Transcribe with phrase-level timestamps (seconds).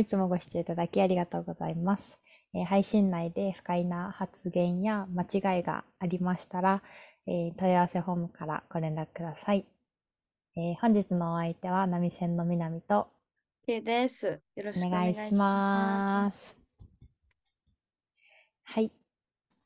[0.00, 2.18] いつもご視聴いただきありがとうございます。
[2.54, 6.82] えー、配信内で不快な発言や間違いがありましたら、
[7.26, 9.66] えー、問い合わせフォームからご連絡ください。
[10.56, 13.08] えー、本日のお相手はナミセンの南と、
[13.66, 14.40] ケです。
[14.56, 16.56] よろしくお願いします。
[18.64, 18.90] はい。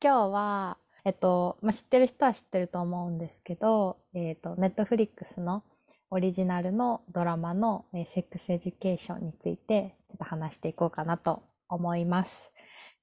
[0.03, 5.63] 今日は、えっと、まあ、知ってる人は知ってると思うんですけど、えっと、ネットフリックスの
[6.11, 9.95] オリジナルのドラマの、えー、 Sex Education について
[10.35, 12.51] 話していこうかなと思います。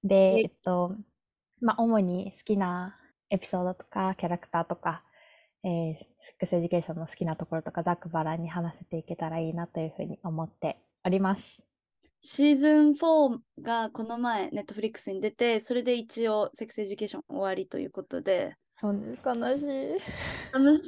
[0.05, 0.95] で、えっと、
[1.61, 2.97] まあ、主に好きな
[3.31, 5.05] エピソードとかキャラクターとか、
[5.65, 11.67] えー、 Sex Education の好きなところとかざっくばらんに話せていけたらいいなというふうに思っております。
[12.25, 18.55] シーズン4がこの前、 Netflix に出て、それで一応、 Sex Education 終わりということで。
[18.71, 19.67] そう悲しい。
[20.55, 20.81] 悲し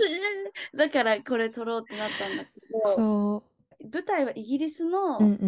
[0.73, 0.77] い。
[0.77, 5.39] だからこれ撮ろうってなったんだけど、そう舞台はイギリスのム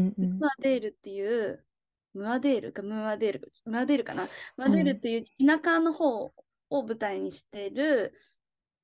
[0.47, 1.65] アデールっていう、
[2.15, 4.27] ムアデールかムアデール、ムアデールかな？
[4.57, 6.33] ムアデールっていう田舎の方
[6.71, 8.15] を舞台にしてる、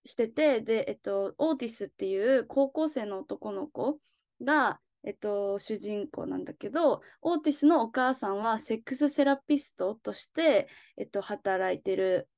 [0.05, 3.99] してて、で、えっと、オーティスっていう高校生の男の子
[4.43, 12.29] が、えっと、主人公なんだけど、オーティスのお母さんはセックスセラピストとして、えっと、働いてる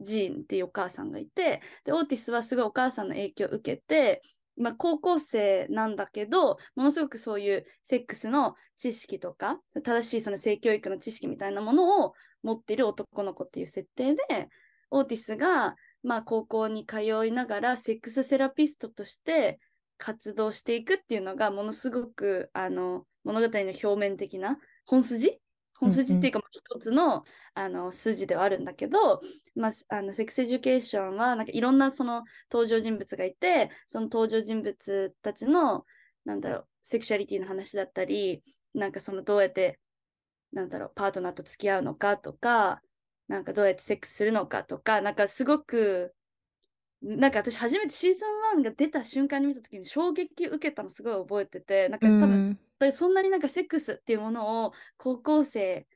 [0.00, 4.22] ジーンっていうお母さんがいて、で、オーティスはすごいお母さんの影響を受けて、
[4.56, 14.48] まあ、高校生なんだけど、ものすごくそういうセックスの知識とか、正しいその性教育の知識みたいなものを持っている男の子っていう設定で、
[14.90, 19.58] オーティスが、まあ、高校に通いながらセックスセラピストとして
[19.96, 25.38] 活動していくっていうのがものすごくあの物語の表面的な本筋
[25.84, 27.22] 本筋っていうか一つのうんうん、
[27.54, 29.20] あの筋ではあるんだけど、
[29.54, 35.84] まあ、あのセックスエデュケーションはなんかいろんなその登場人物がいてその登場人物たちの
[36.24, 38.42] なんだろうセクシャリティの話だったり
[38.74, 39.78] なんかそのどうやって
[40.52, 42.80] なんだろうパートナーと付き合うのかとか
[43.28, 46.14] なんかどうやってセックスするのかとかなんかすごく
[47.02, 48.20] なんか私初めてシーズ
[48.56, 52.58] ン1が出た瞬間に見た時に衝撃受けたのすごい覚えててなんか多分、
[52.88, 55.86] うん、そんなになんかセックスっていうものを高校生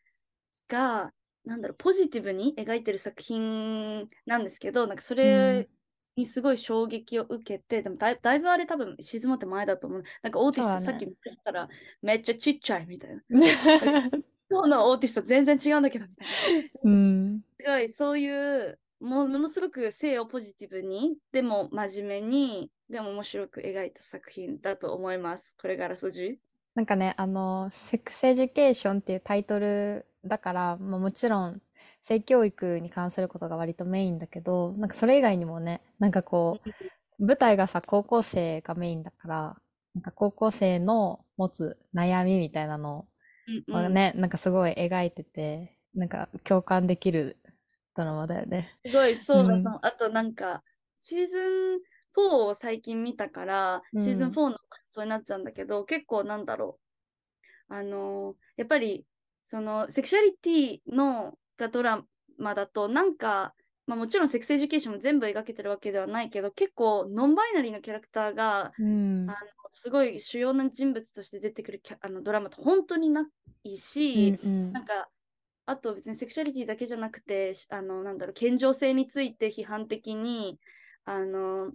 [0.68, 1.12] が
[1.44, 5.68] なんだろうポジティブに描いてる作品なんですけどなんかそれ
[6.16, 10.04] にすごい衝撃を受けて、うん、でもだいぶあれ多分シーズン1って前だと思う。
[10.22, 11.68] なんかオーティス、ね、さっき見たら
[12.02, 13.22] めっちゃちっちゃいみたいな。
[14.50, 25.56] 今日のオーティスと全然違うんだけどみたいな、うん、すごいそういうもものすごく性をポジティブに、でも真面目に、でも面白く描いた作品だと思います。
[25.60, 26.40] これからすじ。
[26.78, 31.60] なんかね、あの、セックスエデュケーションっていうタイトルだから、まあ、もちろん
[32.02, 36.60] 性教育に関することが割とメインだけど、なんかそれ以外にもね、なんかこ
[37.18, 39.56] う、舞台がさ、高校生がメインだから、
[39.96, 43.06] なんか高校生の持つ悩みみたいなの
[43.48, 43.86] をね、うん。
[43.86, 47.38] うん、なんかすごい描いてて、なんか共感できる
[47.96, 48.78] ドラマだよね。
[48.86, 50.62] すごいそうだと、うん、あとなんか
[51.00, 51.80] シーズン
[52.18, 54.58] 4を最近見たから、シーズン4の感
[54.88, 56.78] 想になっちゃうんだけど、結構なんだろ
[57.70, 57.74] う。
[57.74, 59.04] あのー、やっぱり
[59.44, 62.02] そのセクシャリティのがドラ
[62.38, 63.54] マだとなんか
[63.88, 69.36] まあ、もちろんセックスエデュケーションも全部描けてるわけではないけど結構ノンバイナリーのキャラクターが、うん、あの
[69.70, 73.24] すごい主要な人物として出てくるあのドラマって本当にな
[73.64, 75.08] いし、うんうん、なんか
[75.64, 80.58] あと別にセクシャリティだけじゃなくてあのなんだろう健常性について批判的に
[81.06, 81.72] あの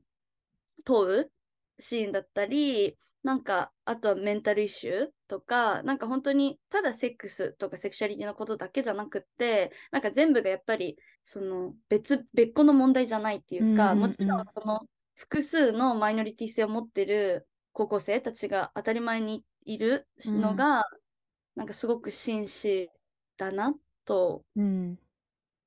[0.83, 1.31] 問う
[1.79, 14.81] シーンだったりなんかあとはメンタルイシューとかなんか本当にただセックスとかセクシャリティのことだけじゃなくってなんか全部がやっぱりその別別個の問題じゃないっていうか、うんうんうん、もちろんその
[15.15, 20.83] 複数のマイノリティ性を持ってる高校生たちが当たり前にいるのが、うん、
[21.55, 22.89] なんかすごく紳士
[23.37, 23.73] だな
[24.05, 24.43] と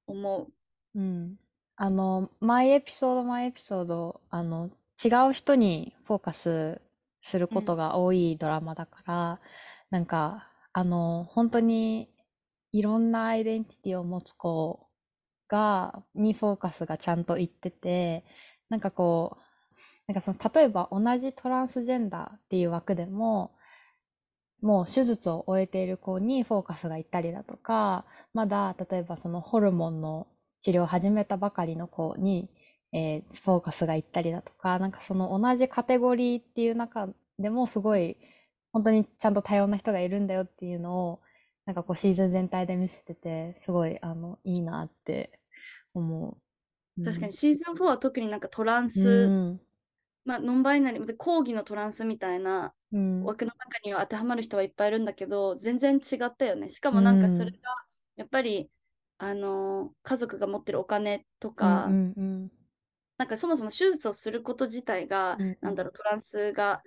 [0.06, 0.48] 思
[0.94, 0.98] う。
[0.98, 1.36] うん。
[1.76, 4.70] あの、毎エピソード毎エピソード、あの、
[5.02, 6.80] 違う人にフォーカス
[7.20, 9.38] することが多いドラマだから、うん、
[9.90, 12.08] なんか、あの、本当に
[12.72, 14.86] いろんなアイデンティティを持つ子
[15.48, 18.24] が、にフォーカスがちゃんといってて、
[18.68, 19.40] なんかこう、
[20.06, 23.52] なんかその、例えば同じトランスジェンダーっていう枠でも、
[24.62, 28.04] もう手術を終えている子にフォーカスがいったりだとか、
[28.34, 30.26] まだ例えばそのホルモンの
[30.60, 32.50] 治療を始めたばかりの子に、
[32.92, 38.16] えー、フォーカスがいったりだとか、なんかその同じカテゴリーっていう中でもすごい
[38.72, 41.20] 本当にちゃんと多様な人がいるんだよっていうのを
[41.64, 45.40] なんかこうシーズン全体で見せててすごいあのいいなって
[45.94, 46.30] 思
[46.98, 47.04] う。
[47.04, 49.58] 確かにシーズン4は特になんかトランス
[50.26, 52.74] まあ、ノンバイナリー、講義のトランスみたいな
[53.22, 56.68] 枠の中には当てはまる人はいっぱいいるんだけど、全然違ったよね。
[56.68, 57.58] しかもなんかそれが、
[58.16, 58.68] やっぱり、
[59.18, 61.88] あのー、家族が持ってるお金とか、
[63.18, 66.82] なんかそもそも手術をすること自体が、うん、なんだろう、トランスが、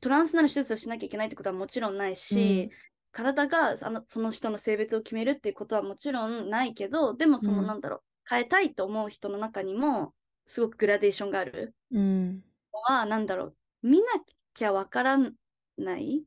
[0.00, 2.76] トランスなら手術をしなきゃいけないってことはもちろんないし、うん、
[3.12, 10.14] 体があのその人の性別を決めるっていうことはもちろんないけど、でもその、なんだろう、変えたいと思う人の中にも、
[10.46, 11.74] すごくグラデーションがある。
[12.72, 14.06] のは、なんだろう、見な
[14.54, 15.18] きゃわから
[15.76, 16.24] ない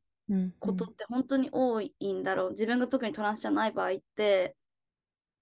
[0.60, 2.52] ことって本当に多いんだろう。
[2.52, 4.56] 自分が特にトランスじゃない場合って、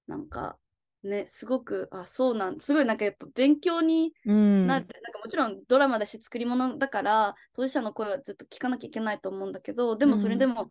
[0.08, 0.58] なんか、
[1.04, 4.34] ね、すごく、あ、そうなん、すごいなんかやっぱ勉強になる。
[4.34, 4.90] うん、なんか
[5.24, 10.66] もちろんドラマだし作り物だから、当事者の声はずっと聞かなきゃいけないと思うんだけど、でもそれでも、う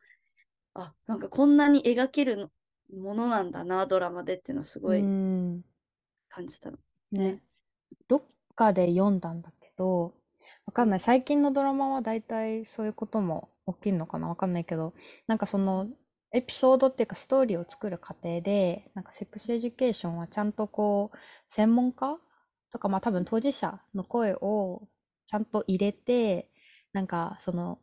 [0.79, 2.51] ん、あ、なんかこんなに描ける
[2.95, 6.79] ものなんだな、ドラマでっていうのはすごい感じたの。
[7.11, 7.43] ね。
[8.09, 8.23] どっ
[8.55, 10.15] かで読んだんだけど、
[10.67, 11.01] わかんない。
[11.01, 14.95] 最近のドラマは大体そういうことも起きるのかなわかんないけど、
[15.27, 15.89] なんかその
[16.35, 21.17] エピソードっていうかストーリーを作る過程で、なんかセックスエデュケーションはちゃんとこう、
[21.49, 22.19] 専門家
[22.73, 24.89] とかまあ多分当事者の声を
[25.27, 26.51] ちゃんと入れて、
[26.93, 27.79] なんかその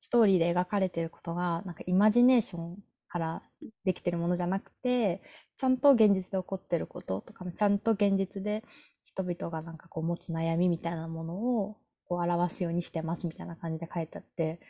[0.00, 2.78] ストーリーで描かれてることが、なんかイマジネーション
[3.08, 3.42] から
[3.84, 5.22] できてるものじゃなくて、
[5.56, 8.64] ちゃんと現実で起こってることとかもちゃんと現実で
[9.04, 14.60] 人々がなんかこう持つ悩みみたいなものをこう表すようにしてますみたいな感じで書いてあって、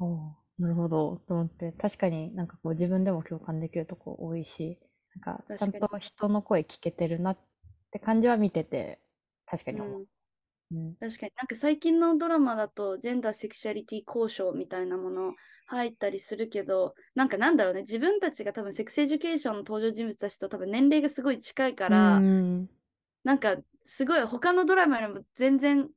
[0.00, 4.78] おなるほど、と思って、確かになんかこう自分でも共感できるとこ多いし、
[5.14, 7.38] なんかちゃんと人の声聞けてるなっ
[7.90, 9.00] て感じは見てて、
[9.46, 10.06] 確かに思う。
[10.72, 11.32] うん、確かに。
[11.36, 15.34] なんか最近のドラマだとジェンダーセクシャリティ交渉みたいなもの
[15.66, 17.82] 入ったりするけどなんかなんだろうね。
[17.82, 22.70] 自分たちが多分セックスエデュケーションの登場人物たちと多分年齢がすごい近いから、うん、
[23.24, 25.88] なんかすごい他のドラマよりも全然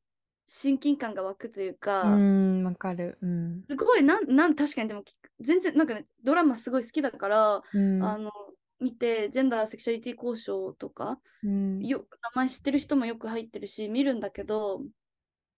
[0.46, 3.18] 親近感が湧くというか、うん、わかる。
[3.22, 3.64] うん。
[3.68, 5.04] すごい、なん、なん、確かにでも、
[5.40, 8.32] 全然、なんかね、ドラマすごい好きだから、うん、あの、
[8.80, 12.06] 見て、ジェンダー、セクシャリティ考証とか、うん、よ
[12.36, 14.82] 名前知ってる人もよく入ってるし、見るんだけど、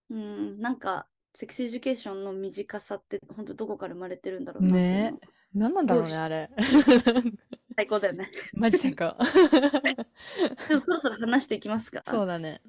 [0.09, 5.13] うん、なんか、セックスエデュケーションの尊さって、本当どこから生まれてるんだろうなね
[5.53, 6.49] 何なんだろうね、あれ。
[7.75, 8.31] 最高だよね。
[8.53, 9.15] マジ最高。
[10.67, 12.01] ちょっとそろそろ話していきますか。
[12.05, 12.61] そうだね。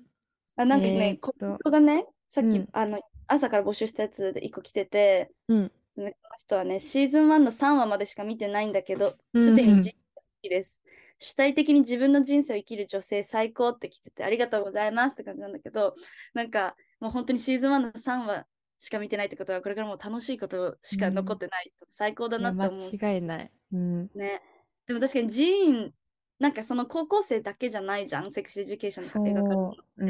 [0.58, 10.82] あなんかね、コメントがね、さっき、うん、あの朝から募集したやつで1個来てて、うん、その人はね、シーズン1の3話までしか見てないんだけど、すでにジーン好きです。
[11.20, 15.94] 主体的に自分の人生を生きる女性最高って来てて、ありがとうございますって感じなんだけど、
[16.34, 18.46] なんかもう本当にシーズン1の3話
[18.80, 21.72] しか見てないってことは、これからもう楽しいことしか残ってない。
[21.80, 22.90] うん、最高だなって思う。
[22.92, 23.52] 間違いない。
[23.72, 24.42] うん、ね。
[24.86, 25.94] でも確かにジーン、
[26.38, 30.06] なんかその高校生だけじゃないじゃん、セックスエデュケーションの家庭がう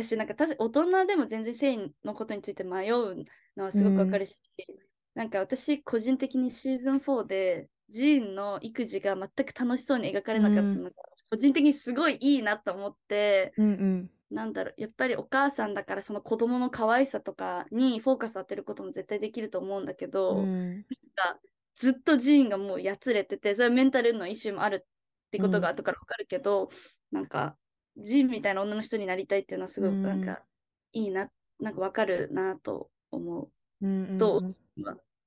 [0.00, 3.24] ん、私なんか大人でも全然性のことについて迷う
[3.56, 4.74] のはすごくわかるし、うん、
[5.14, 10.92] なんか私個人的にシーズン4でジーンの育児が全く楽しそうに描かれなかったのが、うん、
[11.30, 20.82] 個人的にすごいいいなと思って、うんうん、なんだろうやっぱりお母さんだからその子供の可愛さとかにフォーカス当てることも絶対できると思うんだけど、うん、なん
[21.14, 21.40] か
[21.74, 24.88] ずっとジーンがもうやつれててそれはメンタルのイシューもあるっ
[25.30, 26.64] てことが後から分かるけど、
[27.12, 27.56] うん、なんか
[27.96, 30.44] ジンみたいな女の人になりたいっていうのはすごくなんか
[30.92, 33.52] いいな、なんかわかるなと思う。
[33.80, 34.54] うんうん、どう？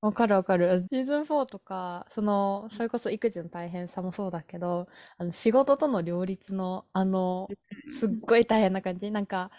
[0.01, 0.87] わかるわかる。
[0.91, 7.53] シーズン4とか、その、それこそ育児の大変さもそうだけど、あの、仕事との両立の、あの、
[7.89, 9.11] すっごい大変な感じ。
[9.11, 9.51] なんか、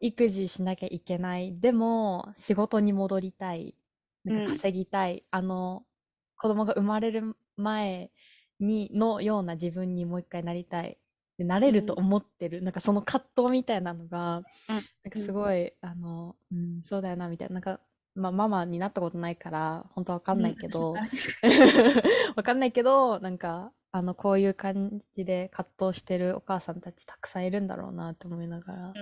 [0.00, 1.58] 育児しなきゃいけない。
[1.60, 3.76] でも、仕事に戻りたい。
[4.24, 5.18] なんか稼ぎたい。
[5.18, 5.86] うん、あの、
[6.36, 8.12] 子供が生まれる前
[8.60, 10.98] に、のような自分にもう一回なりたい。
[11.38, 17.54] でなれると思ってる、うん、なんかその葛藤みたいなのが、うん、なんかすごい、あの、うん、そうだよなみたいな。
[17.54, 17.80] なんか
[18.14, 20.94] まあ、ママになったことないから本当わかんないけど、
[22.36, 28.92] わかんないけどなんかあのこういう感じで葛藤してるお母さんたちたくさんいるんだろうなって思いながら、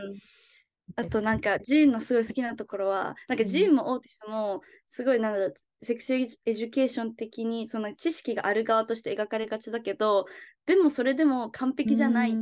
[0.96, 10.26] あとなんかジーンのすごい好きなところはなんかジーンもオーティスもすごいなんだろうセックスエデュケーション的にその知識がある側として描かれがちだけど
[10.66, 12.34] でもそれでも完璧じゃない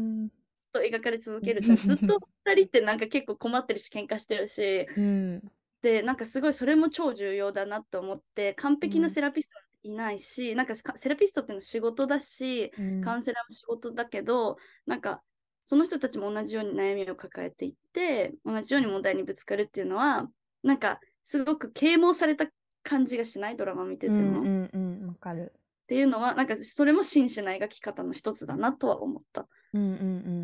[0.73, 5.43] と描かれ続けるずっと2人ってなんか結構困ってるし喧嘩してるし、うん、
[5.83, 15.23] でなんかすごいそれも超重要だなと思って完璧なセラピストいないし、うん、なんかセラピストっていうのは仕事だし、うん、カウンセラーも仕事だけどなんか
[15.71, 20.29] その人たちも同じように悩みを抱えていって同じように問題にぶつかるっていうのは
[20.65, 22.47] なんかすごく啓蒙された
[22.83, 24.41] 感じがしないドラマ見てても。
[24.41, 25.53] うんうんうん、わかる。
[25.55, 29.47] っていうのはなんかそれも真摯な描き方の一つだなとは思った。
[29.73, 29.95] うんうんう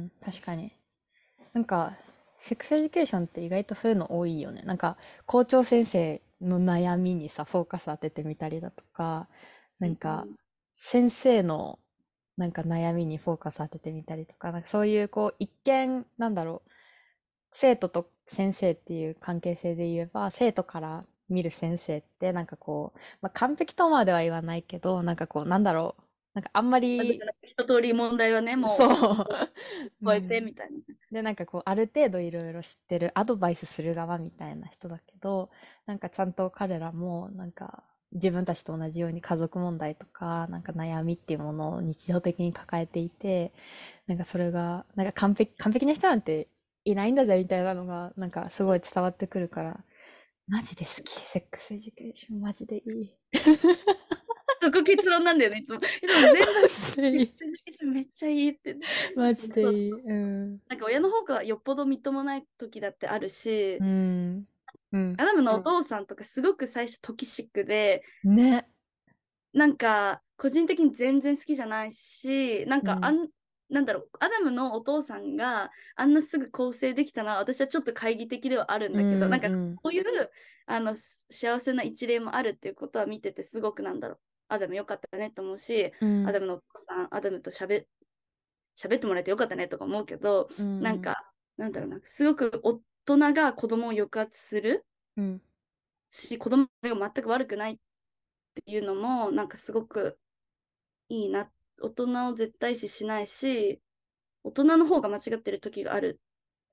[0.04, 0.72] ん確かに。
[1.52, 1.96] なんか
[2.38, 4.62] セックスエデュケーションって意外とそういうの多いよね。
[4.62, 9.28] なんか校長先生の悩みにさ、フォーカス当ててみたりだとか、
[9.80, 10.24] なんか
[10.76, 11.80] 先生の
[12.36, 16.70] なんか悩みにフォーカス当ててみたりとか、なんかそういうこう一見なんだろう、
[17.52, 26.02] 生徒と先生っていう関係性で言えば、生徒から見る先生ってなんかこう、まあ、完璧とまでは言わないけど、なんかこうなんだろう、
[26.36, 27.18] なんかあんまり。
[27.42, 28.76] 一通り問題はね、もう。
[28.76, 29.26] そう。
[30.04, 30.78] 超えてみたいな。
[31.10, 35.50] で、なんかこう、ある程度いろいろ知ってる、アドバイスする側みたいな人だけど、
[35.86, 43.52] なんかちゃんと彼らも、なんか、自分たちと同じように家族問題とか、なんか悩みっていうものを日常的に抱えていて、
[44.06, 46.48] なんかそれが、なんか完璧、完璧な人なんて
[46.84, 49.84] いないんだぜみたいなのが、なんかすごい伝わってくるから、
[50.48, 51.10] マジで好き。
[51.10, 53.12] セックスエデュケーションマジでいい。
[54.62, 55.76] そこ結論なんだよね、いつも。
[55.76, 55.88] いつも
[56.32, 58.76] 全部めっちゃいいって。
[59.14, 59.90] マジでいい。
[59.90, 60.58] うん。
[60.68, 64.48] なんか親の方がよっぽどみっともない時だってあるし、うん。
[64.92, 68.68] うん、アダムのお父さんとかすごく最初トキシックで、ね。
[69.52, 73.28] なんか個人的に全然好きじゃないし、なんかあん、うん、
[73.70, 79.48] なんだろう、アダムのお父さんがあんなすぐ更生できたのは私はちょっと懐疑的ではあるんだけど、うんうん、なんか
[79.82, 80.04] こういう
[80.66, 80.94] あの
[81.30, 87.86] 幸せな一例もあるっていうことは見ててすごくなんだろう、アダムよかったねと思うし、うん、アダムのお父さん、アダムとしゃべ
[88.78, 94.84] 喋ってもらえてよかったねとか思うけど、うん、なんか、なんだろうな、すごく大人が子供を抑圧する、
[95.16, 95.42] うん、
[96.10, 97.76] し、子供が全く悪くないっ
[98.54, 100.18] ていうのも、なんかすごく
[101.08, 101.50] いいな。
[101.80, 103.80] 大人を絶対視しないし、
[104.42, 106.20] 大人の方が間違ってる時がある。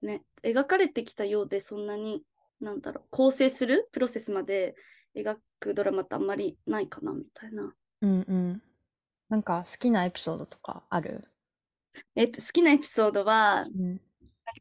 [0.01, 0.23] ね。
[0.43, 2.23] 描かれてきたようで、そんなに、
[2.61, 4.75] なんだろう、構成するプロセスまで
[5.15, 7.73] 描くドラマってあんまりないかなみたいな。
[8.01, 8.61] うんうん。
[9.27, 11.27] なんか好きなエピソードとかある？
[12.15, 14.01] え好きなエピソードは、うん、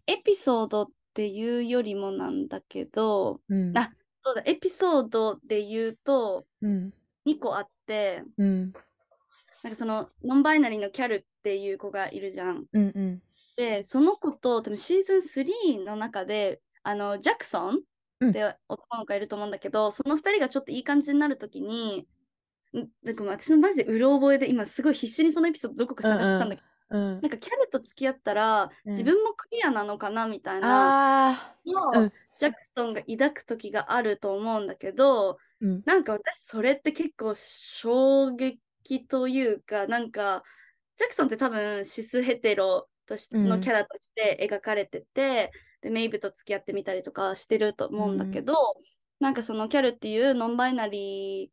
[0.06, 3.92] エピソードっていうよりもなんだけど、うん、あ
[4.24, 6.90] そうだエピソードで言うと、うん、
[7.26, 8.72] 2個あって、うん、
[9.62, 12.64] なんかそのノンバイナリーのキャルっていう子がいるじゃん。
[12.72, 13.22] うんうん、
[13.58, 17.80] でその子と多分シーズン3の中であのジャクソン
[18.30, 22.06] って男の子いると思うんだけど、うん、その2人がちょっといい感じになるときに、
[23.02, 40.42] なんか私のマジでうろ覚えで今すごい必死にそのエピソードどこか探してたんだけど、うんうん、なんかキャルと付き合ったら、自分もクリアなのかなみたいなのを、ジャクソンが抱く時があると思うんだけど、うん、なんか私それって結構衝撃というかなんか
[40.96, 48.84] ジャクソンって多分シスヘテロとしてのキャラとして描かれてて、でメイブと付き合ってみたりとかしてると思うんだけど、うん、
[49.20, 51.50] なんかそのキャルっていうノンバイナリ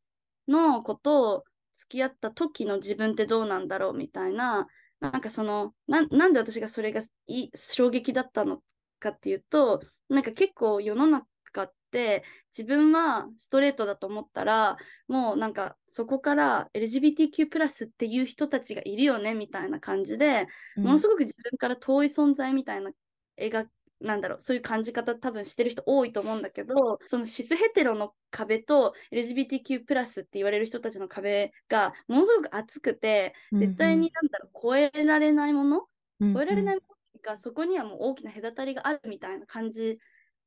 [0.50, 1.43] ーの子と
[1.74, 4.67] 付き合った時の自分ってどうなんだろうみたいな
[4.99, 8.61] なんかそのななんで私がそれがい衝撃だったの
[8.99, 12.23] かっていうとなんか結構世の中って
[12.57, 14.77] 自分はストレートだと思ったら
[15.07, 22.91] もうなんかそこから LGBTQ+ っていう人たちがいるよねみたいな感じで、うん、ものすごく自分から遠い存在みたいな
[23.39, 23.67] 描
[24.01, 35.85] なんだろうそういう感じ方多分してる人多いと思うんだけどそのシスヘテロの壁と LGBTQ+ って言われる人たちの壁がものすごく厚くて絶対になんだろう、超えられないもの、
[36.19, 36.81] うんうん、超えられないも
[37.15, 39.99] のがそこにはもう大きな隔たりがあるみたいな感じ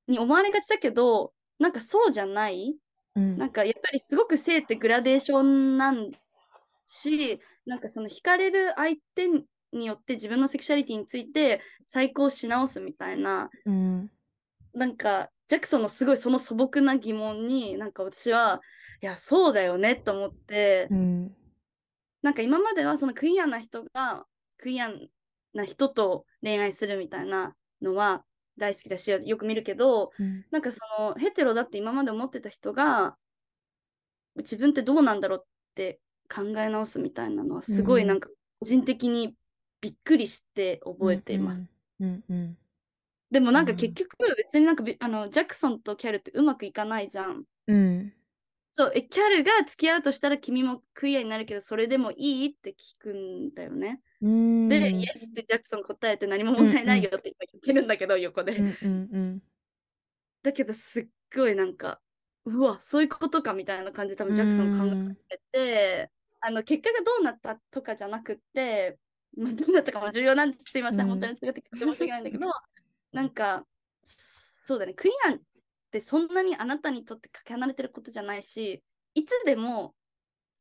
[0.08, 2.74] に思われがちだけどなんかそうじゃない、
[3.14, 6.10] うん、なんかやっぱりすごく性ってグラデーションなん
[6.86, 9.28] しなんかその惹かれる相手
[9.72, 14.10] によって自分のセクシャリティについて再考し直すみたいな、うん、
[14.74, 18.60] なんかジャクソンのすごいその素朴な疑問になんか私は
[19.02, 21.32] いやそうだよねと思って、うん、
[22.22, 24.24] なんか今まではそのクイアな人が
[24.58, 24.90] クイア
[25.54, 28.24] な人と恋愛するみたいなのは
[28.58, 33.16] 大好きだしよく見るけど、うん、なんかそのヘテロだって今まで思ってた人が
[34.36, 36.00] 自分ってどうなんだろうって
[36.32, 38.28] 考え直すみたいなのはすごいなんか
[38.60, 39.34] 個人的に
[39.82, 41.68] びっくりして覚えています。
[42.00, 42.56] うんうん、
[43.30, 47.44] でもなんか結局別になんかあのジャクソンとキャルってうまくいかないじゃん。
[47.66, 48.12] うん、
[48.70, 54.00] そうえキャルが付き合うとしたら君もクイアになるけどそれでもいいって聞くんだよね。
[54.22, 58.56] で、イエスってジャクソン答えて何も問題ないよって言ってるんだけど、横で。
[58.56, 59.42] うんうんうん、
[60.44, 62.00] だけどすっごいなんか
[62.44, 66.10] うわそういうことかみたいな感じで多分ジャクソン考えてて、
[66.40, 68.98] あの結果がどうなったとかじゃなくって
[69.36, 70.64] まあ、どうだったかも重要なんです。
[70.70, 72.46] すいません、うん、本当に違って申し訳ないんだけど、
[73.12, 73.66] なんか、
[74.04, 75.40] そうだね、クイアンっ
[75.90, 78.82] てそんなにあなたにとってかけ離れてることじゃないし、
[79.14, 79.94] いつでも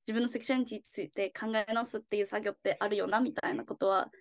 [0.02, 4.12] 自分のセクシュアリティについて考え直すっていう作業ってあるよなみたいなことは、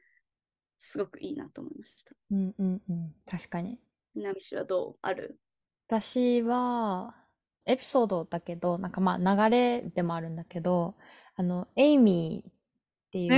[0.79, 2.15] すごくいいなと思いました。
[2.31, 3.79] うんうんうん、確かに。
[4.15, 4.99] 南氏はどう？
[5.03, 5.39] ある？
[5.87, 7.15] 私は、
[7.67, 10.97] エピソードだけど、なんかまあ流れでもあるんだけど、
[11.37, 12.51] あの、エイミー
[13.11, 13.29] っていう。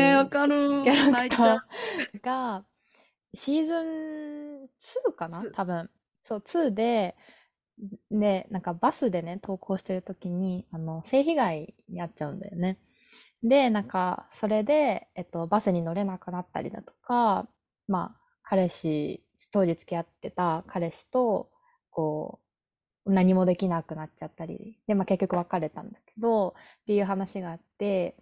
[0.85, 2.21] キャラクター。
[2.23, 2.65] が、
[3.35, 4.65] シーズン
[5.09, 5.45] 2かな？
[5.53, 5.91] 多分。
[6.23, 7.17] そう、2で、
[8.11, 12.79] で、なんかバスでね、投稿してる時に、あの、性被害に遭っちゃうんだよね。
[13.43, 17.49] で、なんか、それで、えっと、バスに乗れなくなったりだとか、
[17.89, 21.51] まあ、彼氏、当時付き合ってた彼氏と、
[21.91, 22.41] こ
[23.07, 28.17] う、何もできなくなっちゃったり、で、まあ結局別れたんだけど、っていう話があって、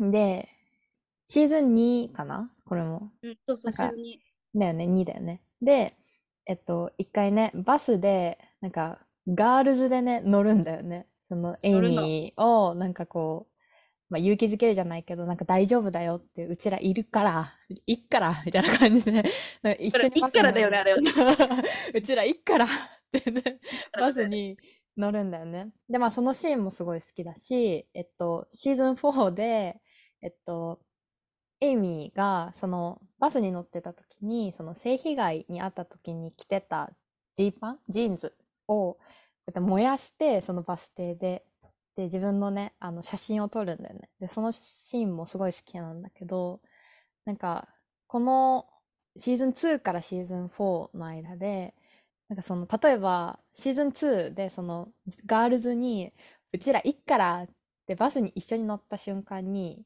[0.00, 0.48] で、
[1.26, 2.50] シーズン2かな？
[2.64, 3.10] これも。
[3.22, 4.18] うん、そうそう、シーズン2。
[4.60, 5.42] だよね、2だよね。
[5.60, 5.96] で、
[6.46, 11.08] えっと、一回ね、バスで、なんか、ガールズでね、乗るんだよね。
[11.28, 13.56] その、エイミーを、なんかこう、
[14.08, 17.52] まあ、勇気づけるじゃないけど、なんか大丈夫だよって、うちらいるから、
[17.86, 19.22] いっから、みたいな感じで、
[19.64, 20.40] ね、一緒にバスに。
[20.40, 20.92] からだよね、あれ
[21.94, 22.68] うちらいっからっ
[23.10, 23.42] て ね、
[23.98, 24.56] バスに
[24.96, 25.72] 乗るんだよね。
[25.88, 29.80] で、まあそのシーンもすごい好きだし、えっと、シーズン4で、
[30.22, 30.80] えっと、
[31.60, 36.90] エイミーが、その、バスに乗ってた時に、その性被害に遭った時に着てた
[37.34, 38.36] ジーパンジーンズ
[38.68, 38.98] を、
[39.54, 41.44] 燃やして、そのバス停で、
[41.96, 44.10] で、自分のね、あの、写真を撮るんだよね。
[44.20, 46.60] で、そのシーンもすごい好きなんだけど、
[47.24, 47.68] なんか、
[48.08, 48.66] この
[49.16, 51.74] シーズン2からシーズン4の間で、
[52.28, 54.88] なんかその、例えば、シーズン2で、その、
[55.26, 56.12] ガールズに、
[56.52, 57.48] うちらいっからっ
[57.86, 59.84] てバスに一緒に乗った瞬間に、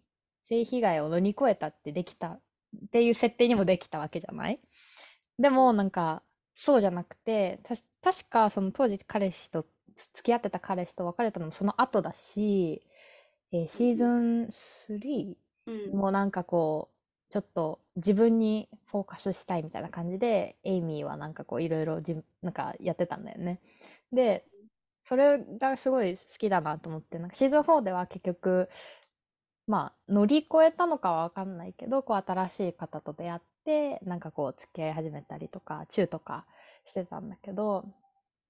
[0.50, 2.40] 性被害を乗り越えたってできたっ
[2.90, 4.58] ていう設定にもできたわけじゃない？
[5.38, 6.22] でも、なんか、
[6.54, 12.82] そうじゃなくて、た確かその当時彼氏と付き合ってた彼氏と別れたのもその後だし、
[13.52, 15.36] えー、シーズン 3?
[15.94, 22.00] もなんかこう、ちょっと自分にフォーカスしたいみたいな感じで、エイミーはなんかこういろいろ
[22.42, 23.60] なんかやってたんだよね。
[24.12, 24.44] で、
[25.02, 28.68] それがすごい好きだなと思って、なんかシーズン4では結局、
[29.66, 36.46] まあ乗り越えたのかはわかんないけど、こう新しい方と出会って、なんかこう付き合い始めたりとか、チューとか
[36.84, 37.86] してたんだけど、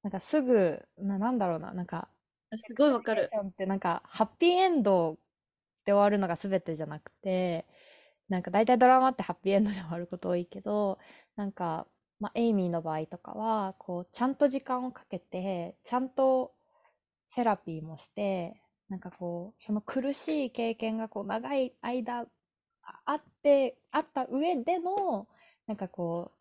[0.03, 2.09] なんかすぐ、な、なんだろうな、なんか、
[2.57, 3.29] すごいわかる。
[3.29, 5.19] ってなんか、ハッピーエンド
[5.85, 7.67] で終わるのが全てじゃなくて、
[8.29, 10.99] なんか大体ドラマってハッピーエンドで終わること多いけど、
[11.37, 11.87] なんか、
[12.19, 16.55] まあ、エイミーの場合とかは、こう、ちゃんと時間をかけて、ちゃんと
[17.27, 22.27] セラピーもして、なんかこう、その苦しい経験がこう、長い間
[23.07, 25.29] あって、あった上でも、
[25.67, 26.33] なんかこ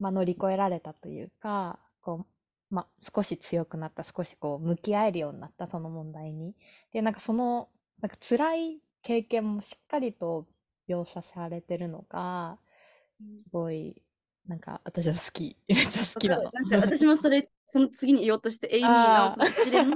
[0.00, 2.26] う、まあ、乗り越えられたというか、こ
[2.70, 6.56] う、まあ、少し強くなった、少しこう、向き合えるようになった、その問題に。
[6.92, 7.68] で、なんかその、
[8.00, 10.48] なんか辛い経験もしっかりと
[10.88, 12.58] 描写されてるのが、
[13.20, 14.02] すごい、
[14.48, 15.56] なんか私は好き。
[15.68, 16.50] めっちゃ好きなの。
[16.50, 19.90] なんか私もそれ、その次に言おうとして、エイミーのその一連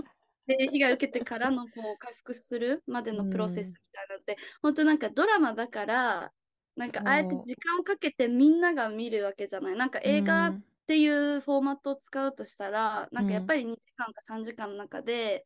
[0.49, 6.33] の被害を受けてからのこう回復するまでのプロセスみたいなのって、うん、本当なんかドラマだから、
[6.77, 9.77] なんかあえて時間をかけてみんなが見るわけじゃない。
[9.77, 15.45] なんか映画っていうフォーマットを使うとしたら、なんかやっぱり2時間か3時間の中で、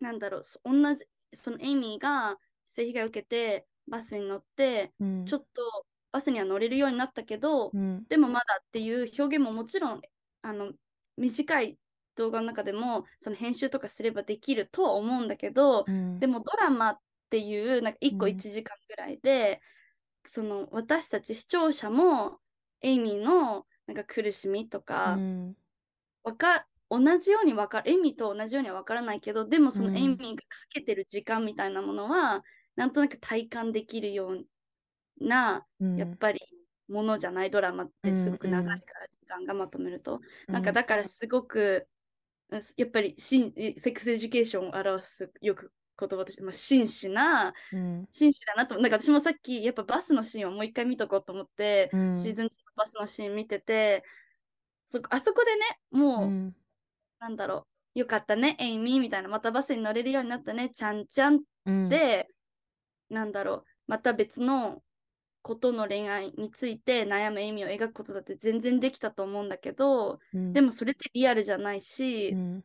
[0.00, 10.02] うん、なんだろう、同じ、そのエイミーが性被害を受けて、バスに乗って、うん、ちょっとバスには乗れるようになったけど、うん、でもまだっていう表現ももちろん、
[10.42, 10.72] あの、
[11.16, 11.78] 短い
[12.16, 15.84] 動画の中でも、その編集とかすればできるとは思うんだけど、
[16.18, 16.98] でもドラマっ
[17.30, 19.60] ていう、なんか1個1時間ぐらいで、
[20.26, 22.38] その私たち視聴者も、
[22.80, 25.56] エイミーのなんか苦しみとか、うん、
[26.22, 32.42] わか同じようにわかるエミと同じようには分からないけどでもそのエミがかけてる時間みたいなものは、うん、
[32.76, 34.44] なんとなく体感できるよう
[35.26, 36.40] な、うん、やっぱり
[36.90, 37.50] ものじゃない？
[37.50, 41.86] ドラマってすごく長いから時間がまとめると、うん、なんかだからすごく
[42.50, 54.04] やっぱりセックスエデュケーションを表すよく言葉として、まあ、真摯な、うん、真摯だなとなんか私もさっきやっぱバスのシーンをもう一回見とこうと思って、うん、シーズン2のバスのシーン見てて
[54.90, 56.56] そあそこでねもう、うん、
[57.20, 61.40] なんだろうよかったねエイミーみたいなまたバスに乗れるようになったねちゃんちゃん
[61.88, 62.28] で、
[63.10, 64.82] うん、なんだろうまた別の
[65.44, 72.64] ことの恋愛について悩むエイミーを描くことだって全然できたと思うんだけど、うん、でもそれってリアルじゃないし、うん、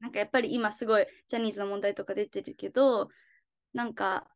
[0.00, 3.10] なんかやっぱり今すごいジャニーズの問題とか出てるけど、
[3.74, 4.26] なんか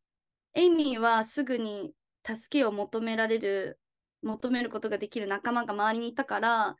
[0.53, 1.91] エイミーはすぐに
[2.23, 3.79] 助けを求められる、
[4.21, 6.75] 求めることができる仲間が周りにいたから、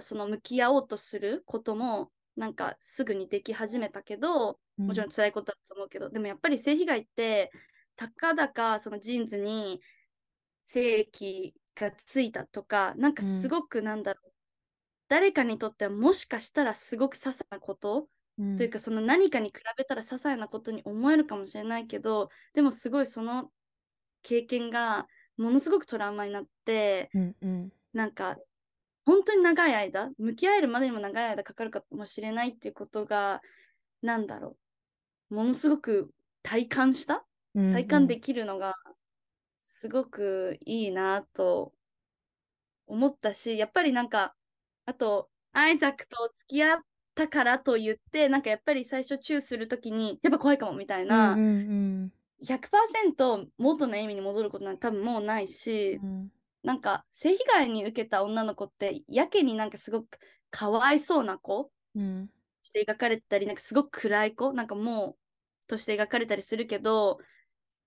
[0.00, 7.50] その向き合おうとすることもなんかすぐにでき始めたけど、もちろん辛いことだと思うけど、うん、でもやっぱり性被害って
[7.96, 9.80] たかだかそのジーンズに
[10.64, 14.32] 性器がついたとか、なんかすごくなんだろう、
[15.08, 23.50] 誰かにとってはもしかしたらすごく些細なこと、うん、というかその何かに比べたら些細なことに思えるかもしれないけどでもすごいその
[24.22, 28.38] 経験がものすごくトラウマになって、うんうん、なんか
[29.04, 33.42] 本当に長い間向き合えるまでにも長い間かかるかもしれないっていうことが
[34.00, 34.56] なんだろ
[35.30, 35.34] う。
[35.34, 36.10] ものすごく
[36.42, 38.74] 体感した、うんうん、体感できるのが
[39.82, 41.72] すごくいいなと
[42.86, 44.32] 思ったしやっぱりなんか
[44.86, 46.78] あとアイザックと付き合っ
[47.16, 51.50] たからと言ってなんかやっぱり最初チューするときにやっぱ怖いかもみたいな、うんうんう
[52.04, 52.12] ん。
[52.44, 56.30] 100%元の意味に戻ることなんて多分もうないし、うん、
[56.62, 60.20] なんか性被害に受けた女の子ってやけになんかすごく
[60.52, 62.30] かわいそうな子、うん、
[62.62, 65.16] して描かれたりなんかすごく暗い子なんかも
[65.64, 67.18] うとして描かれたりするけど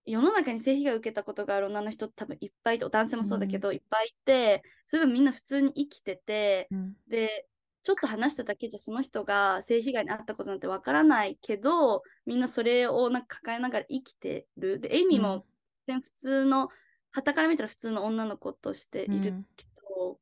[0.05, 7.47] 世の中に性被害を受けたことがある女の人多分いっぱいいて男性もそうだけど、うん、いっぱいいてそれでもみんな普通に生きてて、うん、で
[7.83, 14.79] ちょっと話しただけじゃその人が性被害に遭ったことなんてわからないけどみんなそれをなんか抱えながら生きてる。
[14.79, 15.45] でエイミーも
[15.87, 16.69] 普通の
[17.11, 20.17] 傍から見たら普通の女の子としているけど、うん、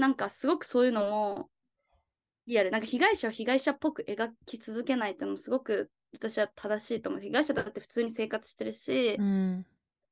[0.00, 1.50] なんかすごくそういうのも
[2.46, 7.20] リアルなんか被害者を被害者っぽく描き続けないっていうのもすごく私は正しいと思う。
[7.20, 9.66] 被害者だって普通に生活してるし、うん、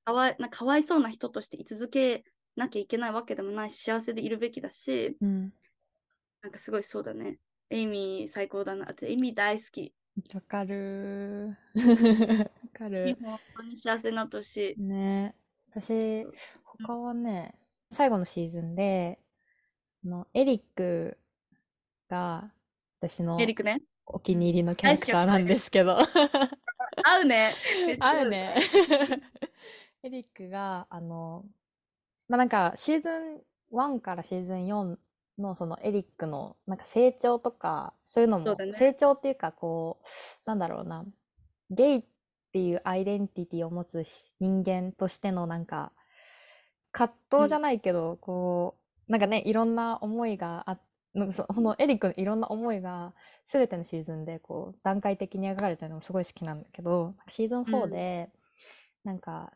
[0.05, 2.25] かわなかわいそうな人として居続け
[2.57, 5.53] なきゃいけないわけでもないし幸せでいるべきだし、うん、
[6.43, 7.39] なんかすごいそうだね。
[7.71, 8.93] エイミー最高だな。
[9.03, 9.95] エイミー大好き。
[10.35, 11.57] わかる。
[11.75, 13.17] わかる。
[13.23, 15.35] 本当に幸せな年ね。
[15.71, 16.27] 私、
[16.65, 17.55] 他はね、
[17.91, 19.21] 最後のシーズンで、
[20.05, 21.17] あのエリック
[22.09, 22.51] が
[22.99, 23.81] 私のエリックね。
[24.15, 25.99] お気に入りのキャラクターなんですけど。
[25.99, 27.55] 合うね。
[27.99, 28.57] 合うね。
[30.03, 31.45] エリックが、あの、
[32.29, 33.43] まあ、なんかシーズン
[33.73, 34.97] 1からシーズン4
[35.39, 40.07] のそのエリックのなんか成長とか、そういうのも、ね、成長っていうかこう、
[40.47, 41.05] なんだろうな、
[41.71, 42.05] ゲイっ
[42.51, 44.03] っていうアイデンティティを持つ
[44.41, 45.93] 人間としてのなんか
[46.91, 48.77] 葛藤じゃないけど、うん、こ
[49.09, 50.73] うなんかねいろんな思いがあ
[51.33, 53.13] そのエリックのいろんな思いが
[53.45, 58.31] 全てのシーズンでこう段階的に描かれてるのもすごい好きなんだけどシーズン4で、
[59.03, 59.53] なんか、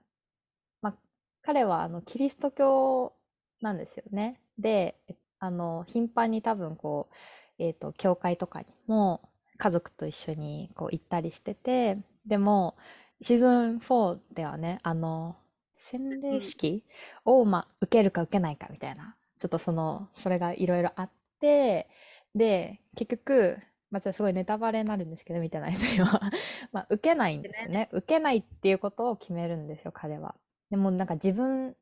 [0.82, 0.94] まあ、
[1.42, 3.12] 彼はあのキリスト教
[3.60, 4.40] なんですよね。
[4.58, 4.96] で
[5.38, 7.14] あの頻繁に多分こう、
[7.62, 12.76] えっ、ー、と教会とかにも家族と一緒にこう行ったりしてて、でも、
[13.20, 15.36] シーズン4ではね、あの、
[15.76, 16.84] 洗礼式
[17.24, 21.10] を、まあ、受けるか受けないかみたいな、ちょっとその、それがいろいろあっ
[21.44, 21.88] て、
[22.34, 23.58] で、結局、
[23.90, 26.20] まあ、ちょっとすごいネタバレになるんですけど、見てない人には
[26.72, 27.88] まあ、受けないんですね。
[27.92, 30.34] 受けないっていうことを決めるんですよ、彼は。
[30.70, 31.76] でもなんか自分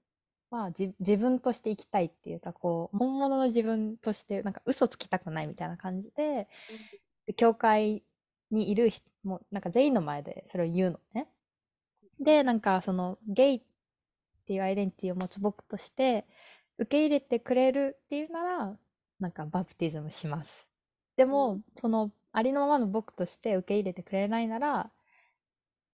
[0.51, 6.49] は自分として生きたいっていうか、こう、本物の自分として、なんか嘘つきたくないみたいな感じで、
[7.27, 8.03] で教会
[8.51, 11.29] にいる人もなんか全員の前でそれを言うのね。
[12.21, 13.63] でなんかそのゲイっ
[14.47, 16.27] ていうアイデンティティを持つ僕として
[16.79, 18.77] 受け入れてくれるっていうなら
[19.23, 20.69] なんかバプティズムします。
[21.17, 24.91] でも、うん、そのありのままの僕として受け入れてくれないなら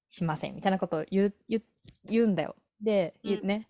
[0.08, 1.62] しませんみたいなことを言う言
[2.06, 2.56] 言うんだよ。
[2.80, 3.68] で、うん、ね。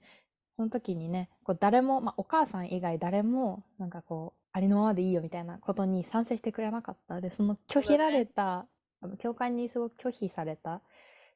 [0.57, 7.21] その時にねこう誰も、まあ、お母さん以外誰もなんかこうありのままでいいよみたいなことに賛成してくれなかった。
[7.21, 8.67] で、その拒否られた、
[9.03, 10.81] ね、教会にすごく拒否された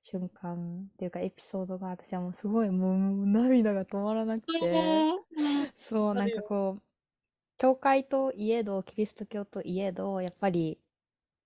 [0.02, 5.12] 瞬間っていうかエピソードが私はもうすごいもう涙が止まらなくて、
[5.76, 6.82] そう、なんかこう、
[7.62, 10.80] 教会といえど、キリスト教といえど、やっぱり、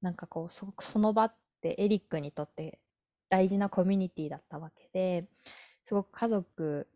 [0.01, 2.79] なんかこう、そその場ってエリックにとって
[3.29, 5.29] 大事なコミュニティだったわけで、
[5.85, 6.89] すごく家族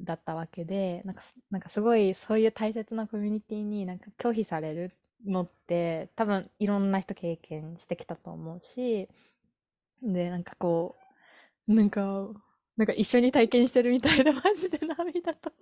[0.00, 4.90] だったわけで、なんか、なんかすごいそういう大切なコミュニティになんか拒否される
[5.24, 9.08] のって多分いろんな人経験してきたと思うし、
[10.02, 10.96] で、なんかこ
[11.68, 12.28] う、なんか、
[12.76, 15.52] なんか一緒に体験してるみたいでマジで涙と。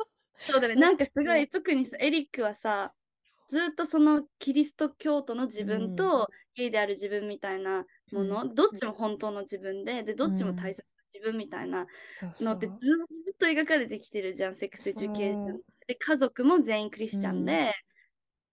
[0.48, 2.94] そうだね、なんかすごい、特にエリックはさ、
[3.48, 10.82] ずっとそのキリスト教徒の自分とゲイである自分みたいなもの、うん、どっちも本当の自分で、で、どっちも大切
[11.14, 11.86] 自分みたいな
[12.40, 15.60] のってずっと描かれてきてるじゃん、 Sex Education。
[15.86, 17.74] で、家族も全員クリスチャンで、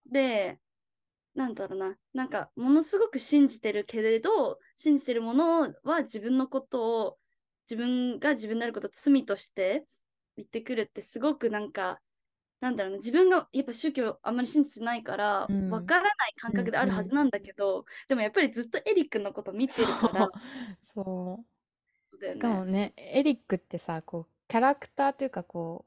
[0.08, 0.60] うん、で、
[1.36, 7.18] なんだろうな、なんかものすごく信じてるけれど、信じてるものは自分のことを、
[7.70, 9.86] 自分が自分であることを罪として
[10.36, 12.00] 言ってくるってすごくなんか、
[12.60, 20.30] なんだろうな、自分がやっぱ宗教あんまり信じてないから、わからない感覚であるはずなんだけど、うんうん、でもやっぱりずっとエリックのこと見てるから、
[20.82, 22.26] そう。
[22.26, 22.34] ね。
[22.34, 25.86] しかもね、エリックってさ、こう、キャラクターというか、こ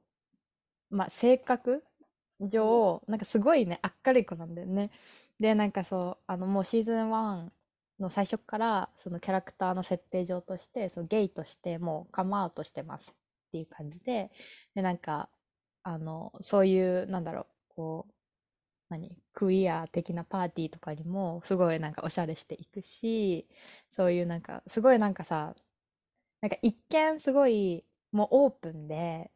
[0.91, 1.85] う、まあ、性格
[2.41, 4.91] 上、なんかすごいね、明るい子なんだよね。
[5.39, 7.51] で、なんかそう、あのもうシーズン1
[8.03, 14.31] の最初からそのキャラクターの設定上としてそのゲイとしてもうカムアウトしてますっていう感じで
[14.75, 15.29] でなんか
[15.85, 18.13] あのそういうなんだろうこう
[18.91, 23.49] 何クイア的なパーティーとかにもすごいなんかおしゃれしていくし
[23.91, 25.55] そういうなんかすごいなんかさ
[26.43, 29.31] なんか一見すごいもうオープンで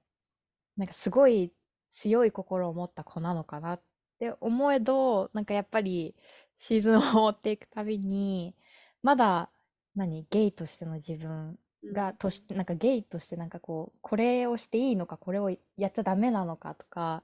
[0.76, 1.52] なんかすごい
[1.90, 3.82] 強い心を持った子なのかなっ
[4.18, 6.14] て思えどなんかやっぱり
[6.59, 8.54] シーズンを追っていくたびに、
[9.02, 9.50] まだ、
[9.94, 17.22] 何、ゲイとしての自分が、として、なんかゲイとしてなんかこう、これをしていいのか、これをやっちゃダメなのかとか、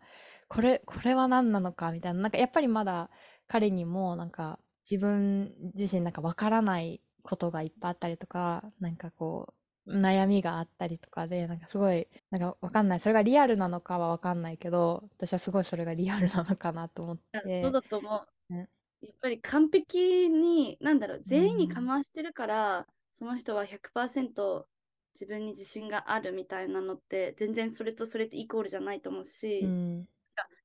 [0.48, 3.10] これ、これは何なのかみたいな、なんかやっぱりまだ
[3.48, 4.58] 彼にもなんか
[4.90, 9.54] 自分自身なんかわからないことがいっぱいあったりとか、なんかこ
[9.86, 13.00] う、悩みがあったりとかで、なんかすごい、なんかわかんない。
[13.00, 17.62] それがリアルなのかはわかんないけど、私はすごいそれがリアルなのかなと思って。
[17.62, 18.52] そうだと思う。
[18.52, 24.66] ね、やっぱり完璧に、なんだろう、全員にかましてるから、うん、その人は100%
[25.14, 30.08] 自分に自信があるみたいなのって、全然それとそれってイコールじゃないと思うし、うん、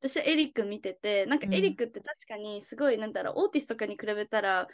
[0.02, 4.68] 私はエリック見てて、なんかエリックって確かにすごい、なんだろう、オーティスとかに比べたら、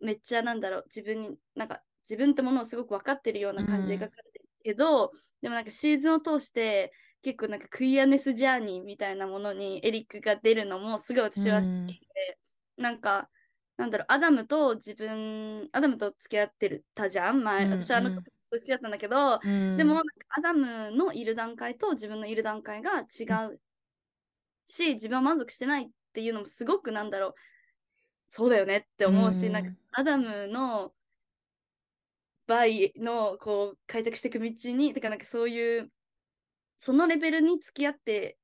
[0.00, 5.10] めっちゃなんだろう、自分に、なんか自分ってものをすごく分かってるような感じで描かれてるけど、うん、
[5.42, 12.38] でもなんかシーズンを通して、結構なんか queerness journey みたいなものにエリックが出るのもすごい私は好きで、
[12.78, 13.28] なんか、
[13.76, 17.68] なんだろう、アダムと自分、アダムと付き合ってるたじゃん、前。
[17.68, 23.60] 私はあの子すごい好きだったんだけど、うん、でも、アダムのいる段階と自分のいる段階が違う
[24.66, 27.34] し、自分は満足してないっていうのもすごくなんだろう、
[28.28, 30.92] そうだよねって思うし、うん、なんかアダムの
[32.46, 35.90] バイのこう開拓していく道に、てかなんかそういう、
[36.76, 38.36] そのレベルに付き合って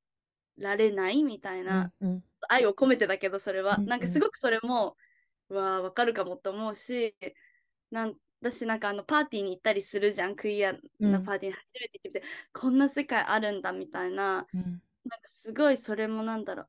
[0.59, 4.97] られないみたいな、うんうん、愛を込めてだけどそれは、うんうん、なんかすごくそれも
[5.49, 7.17] わわかるかもって思うし
[7.91, 16.69] なん私なんかあのパーティーに行ったりするじゃんクイアなパーティーに初めて行ってみて、うん、こんな世界あるんだみたいな、うん、なんかすごいそれもなんだろう。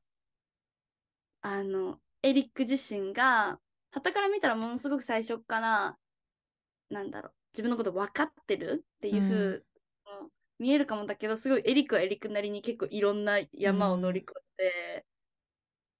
[1.42, 3.58] あのエリック自身が
[3.92, 5.96] はたから見たらものすごく最初から
[6.90, 7.32] なんだろう。
[7.52, 9.66] 自分のこと分かってるっていうふう、
[10.22, 15.06] うん、見えるかもだけどすごいエリックはエリックなりに結構いろんな山を乗り越えて、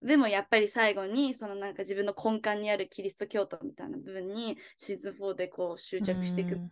[0.03, 6.71] でもやっぱり最後にそのなんか自分の根幹にあるキリスト教徒みたいな部分にシーズン4でこう執着していく、うん、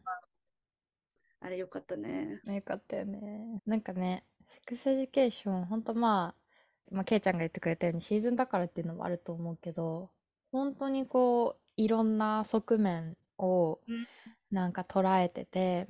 [1.41, 2.41] あれよかったね。
[2.47, 3.61] よかったよね。
[3.67, 10.11] なんかね、 Sex Education、ほんとまあ、まあ、ケイちゃんが言ってくれたようにシーズンだからっていうのもあると思うけど、
[10.51, 13.79] 本当にこう、いろんな側面を
[14.51, 15.87] なんか捉えてて、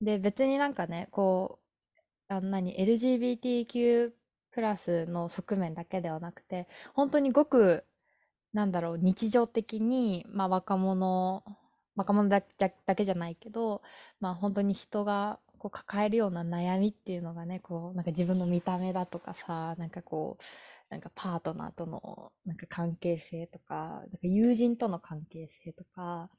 [0.00, 1.60] で、別になんかね、こ
[2.30, 4.12] う、あんなに LGBTQ
[4.52, 7.84] プラスの側面だけではなくて、本当にごく、
[8.52, 11.44] なんだろう、日常的に、まあ若者、
[11.96, 13.82] 若者だけじゃないけど、
[14.20, 20.44] まあ本当に人がこう抱えるような悩みっていうのがね、こう、なんか自分の見た目だとかさ、なんかこう、
[20.90, 26.30] なんかパートナーとのなんか関係性とか、なんか友人との関係性とか、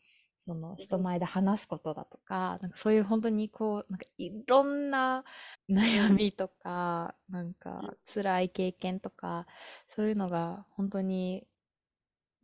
[0.45, 5.23] その人前で話すことだとか、なんかそういう本当にこう、なんかいろんな
[5.69, 9.47] 悩みとか、なんか辛い経験とか、
[9.87, 11.47] そういうのが本当に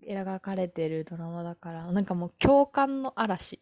[0.07, 3.61] 描かれてるドラマだから、なんかもう共感の嵐。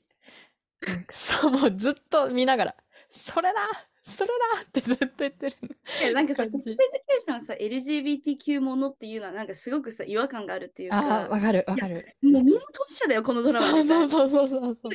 [1.11, 2.75] そう、もうずっと見ながら、
[3.09, 3.59] それだ
[4.07, 5.55] それだってずっと言ってる。
[6.01, 11.25] いや、なんかさ、セッエデュケーションさ、LGBT ものっていうのは、なんかすごくさ、違和感があるっていうか。
[11.25, 12.15] あ、わかる、わかる。
[12.21, 13.67] もうみんな当事者だよ、このドラマ。
[13.69, 14.91] そうそうそうそうそう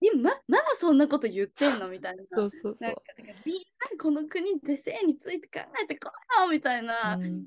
[0.00, 2.22] 今ままだそんなこと言ってんのみたいな。
[2.30, 2.88] そうそうそう。
[2.88, 3.02] なんか、
[3.44, 3.62] みんな
[4.02, 7.46] この国で性について考えてこいよみたいな、うん、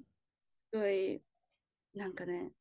[0.74, 1.22] すごい、
[1.96, 2.52] なんかね、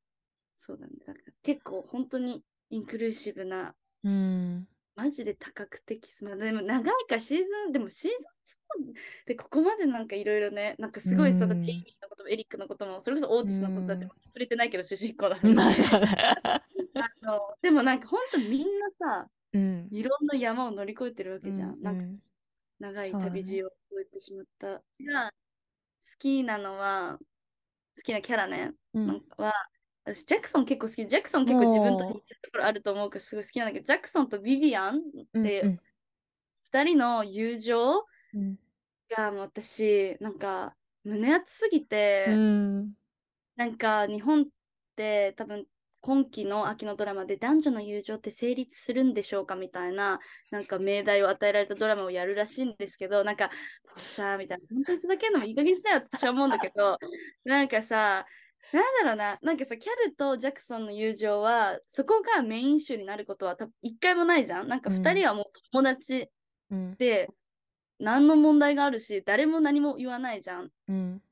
[0.54, 0.92] そうだね。
[1.04, 4.68] か結構本当にインクルーシブな、うん、
[5.00, 8.94] マジで多角的スマでも長いかシーズンでもシーズン4
[9.26, 15.42] でここまでなんかいろいろねなんかすごいさ、うん、エイミーのこともエリックのこともそれこそオーティスのことだって触れてないけど、主人公だ あ
[17.22, 22.04] のでもなんか本当みんなさ、うん、いろんな山を乗り越えてるわけじゃん、うん、なんか
[22.78, 24.82] 長い旅路を越えてしまった、が好
[26.18, 27.18] きなのは
[27.96, 29.52] 好きなキャラね、うん、は
[30.04, 31.06] 私、ジャクソン結構好き。
[31.06, 35.78] ジャクソン結構自分と似てるところあると思うからすごい好きなんだけど、ジャクソンとビビアンって
[36.72, 38.04] 2人の友情
[39.16, 42.92] がもう私、なんか胸熱すぎて、うん、
[43.56, 44.46] なんか日本っ
[44.96, 45.66] て多分
[46.02, 50.18] 今期の秋のドラマで男女の友情って成立するんでしょうかみたいな、
[50.50, 53.50] なんか命題を与えられたドラマをやるらしいんですけど、なんか、
[53.96, 56.96] さあ、みたいな、本当にふざけんのもいい加減したよって私は思うんだけど、
[57.44, 58.24] なんかさ、
[58.72, 64.68] なんだろうな、なんかさ、キャルとジャクソンの友情は、そこがメイン集になることは多分一回もないじゃん。
[64.68, 66.30] なんか二人はもう友達
[66.98, 67.28] で、
[67.98, 70.70] 何の問題があるし、誰も何も言わないじゃん。
[70.88, 71.22] うん、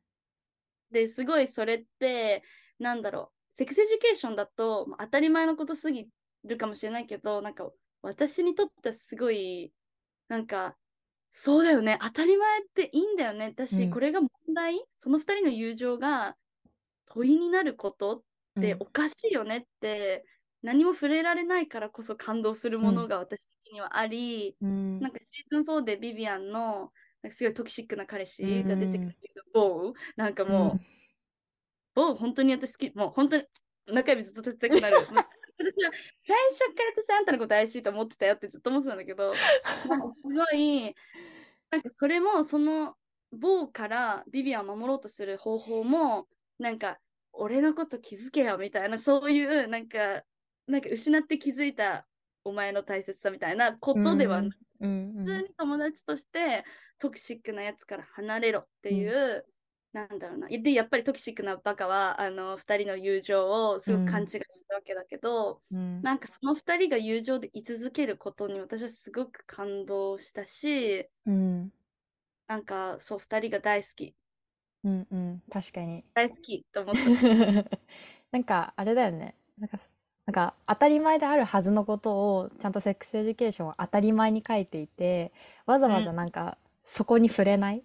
[0.90, 2.42] で、すごいそれって、
[2.78, 6.08] なんだろう、 Sex Education だと、まあ、当たり前のことすぎ
[6.44, 7.70] るかもしれないけど、なんか
[8.02, 9.72] 私にとってはすごい、
[10.28, 10.76] なんか、
[11.30, 13.54] そうだよね、当たり前っていいんだよね。
[13.56, 16.36] 私、うん、これが問題、その2人の友情が
[17.12, 18.22] 問いになることっ
[18.60, 20.24] ておかしいよねって、
[20.62, 26.90] うん、何も触れられないからこそ感動するものが私的にはあり、うん、なんかシーズン4でビビアンの
[27.22, 30.78] なんかすごいトキシックな彼氏が出てくるけど、ボーなんかも
[31.96, 33.44] う、を本当に私好き、もう本当に
[33.88, 34.96] 中指ずっと立てたくなる。
[36.20, 39.42] 最初から私あんたのこと怪しいと思ってたよってずっと思ってたんだけど、す
[40.22, 40.94] ごい、
[41.70, 42.94] なんかそれもその
[43.32, 46.98] 某からビビアンを守ろうとする方法も、なんか
[47.32, 50.22] 俺のこと気づけよみたいな、そういうなんか、
[50.66, 52.06] なんか失って気づいた
[52.44, 56.64] お前の大切さみたいなことではなく、うん普通に友達として
[57.00, 59.44] トクシックなやつから離れろっていう、
[59.92, 60.48] なんだろうな。
[60.48, 71.70] で、やっぱりトキシックなバカは、あの、二人の友情をすごく勘違いするわけだけど、うん、なんかその二人が友情で居続けることに私はすごく感動したし、うん、
[72.46, 74.14] なんかそう、二人が大好き。
[74.84, 76.04] うんうん、確かに。
[76.14, 77.00] 大好きと思った。
[78.30, 79.34] なんか、あれだよね。
[79.58, 79.78] なんか、
[80.26, 85.32] なんか当たり前であるはずのことをちゃんと Sex Education は当たり前に書いていて
[85.64, 87.82] わざわざなんかそこに触れない、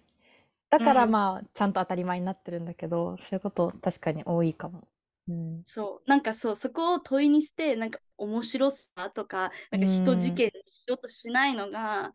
[0.68, 4.86] だからまあ、ちゃんと当たり前になってるんだけど、そういうこと確かに多いかも。
[5.26, 12.12] うん、そうなんかそうそこを問いにしてなんか面白さとかなんか一事件にしようとしないのが、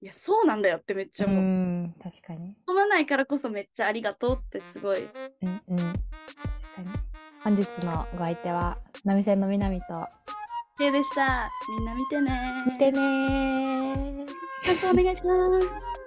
[0.00, 1.38] いやそうなんだよってめっちゃ思う。
[1.38, 2.54] うん確かに。
[2.66, 4.98] 飛ばないからこそめっちゃありがとうってすごい。
[5.42, 5.86] うんうん確
[6.76, 6.90] かに。
[7.42, 10.06] 本日のご相手は波線の南と
[10.78, 11.50] K でした。
[11.76, 14.26] みんな見てね見てね
[14.64, 15.97] 感想お願いします。